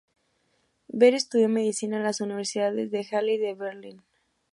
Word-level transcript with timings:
Behr 0.99 1.13
estudió 1.13 1.47
medicina 1.47 1.97
en 1.97 2.01
las 2.03 2.21
Universidades 2.21 2.89
de 2.89 3.03
Halle 3.11 3.35
y 3.35 3.37
de 3.37 3.53
Berlín. 3.53 4.01